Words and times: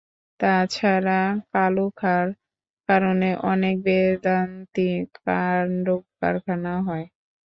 তা 0.39 0.53
ছাড়া 0.67 1.19
কালু 1.51 1.85
খাঁর 1.97 2.27
কারণে 2.89 3.29
অনেক 3.51 3.75
বেদান্তী 3.85 4.89
কাণ্ডকারখানা 5.17 6.73
হয়। 6.87 7.05